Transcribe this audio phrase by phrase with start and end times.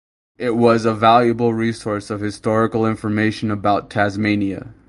[0.39, 4.73] It was a valuable resource of historical information about Tasmania.